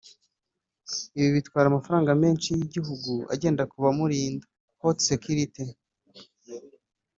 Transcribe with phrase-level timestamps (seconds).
[1.17, 4.45] Ibi bitwara amafaranga menshi y’igihugu agenda kuba murinda
[4.81, 5.63] [Haute Sécurité